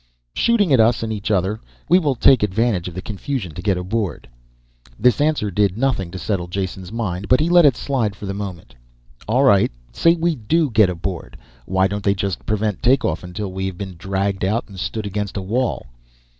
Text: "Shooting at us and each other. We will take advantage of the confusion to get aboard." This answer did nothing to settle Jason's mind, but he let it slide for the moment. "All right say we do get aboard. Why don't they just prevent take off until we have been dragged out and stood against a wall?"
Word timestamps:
"Shooting 0.33 0.73
at 0.73 0.79
us 0.79 1.03
and 1.03 1.13
each 1.13 1.29
other. 1.29 1.61
We 1.87 1.99
will 1.99 2.15
take 2.15 2.41
advantage 2.41 2.87
of 2.87 2.95
the 2.95 3.03
confusion 3.03 3.53
to 3.53 3.61
get 3.61 3.77
aboard." 3.77 4.27
This 4.97 5.21
answer 5.21 5.51
did 5.51 5.77
nothing 5.77 6.09
to 6.09 6.17
settle 6.17 6.47
Jason's 6.47 6.91
mind, 6.91 7.27
but 7.27 7.39
he 7.39 7.49
let 7.49 7.67
it 7.67 7.77
slide 7.77 8.15
for 8.15 8.25
the 8.25 8.33
moment. 8.33 8.73
"All 9.27 9.43
right 9.43 9.71
say 9.91 10.15
we 10.15 10.33
do 10.33 10.71
get 10.71 10.89
aboard. 10.89 11.37
Why 11.67 11.85
don't 11.87 12.01
they 12.03 12.15
just 12.15 12.43
prevent 12.47 12.81
take 12.81 13.05
off 13.05 13.23
until 13.23 13.51
we 13.51 13.67
have 13.67 13.77
been 13.77 13.93
dragged 13.95 14.43
out 14.43 14.67
and 14.67 14.79
stood 14.79 15.05
against 15.05 15.37
a 15.37 15.41
wall?" 15.43 15.85